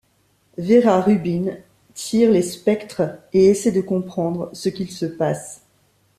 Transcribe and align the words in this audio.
Vera 0.57 0.99
Rubin 0.99 1.57
tire 1.93 2.31
les 2.31 2.41
spectres 2.41 3.03
et 3.33 3.49
essaie 3.51 3.71
de 3.71 3.81
comprendre 3.81 4.49
ce 4.51 4.67
qu'il 4.67 4.89
se 4.89 5.05
passe. 5.05 5.61